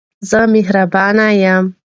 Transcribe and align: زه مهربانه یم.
زه 0.29 0.39
مهربانه 0.53 1.27
یم. 1.45 1.65